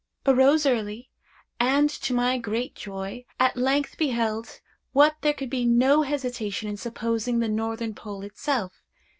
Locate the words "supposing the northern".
6.77-7.93